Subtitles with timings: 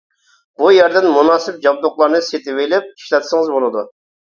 [0.61, 3.91] بۇ يەردىن مۇناسىپ جابدۇقلارنى سېتىۋېلىپ ئىشلەتسىڭىز بولىدۇ.